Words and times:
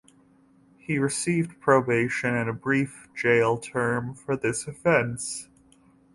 He 0.79 0.97
received 0.97 1.61
probation 1.61 2.33
and 2.33 2.49
a 2.49 2.53
brief 2.53 3.07
jail 3.13 3.59
term 3.59 4.15
for 4.15 4.35
this 4.35 4.65
offense. 4.65 5.47